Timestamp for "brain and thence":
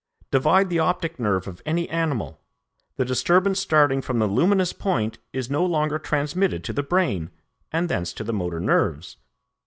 6.81-8.11